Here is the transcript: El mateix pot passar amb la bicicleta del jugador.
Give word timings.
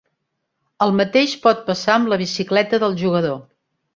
El 0.85 0.93
mateix 0.99 1.35
pot 1.43 1.61
passar 1.69 1.93
amb 1.99 2.11
la 2.13 2.19
bicicleta 2.21 2.79
del 2.85 2.95
jugador. 3.05 3.37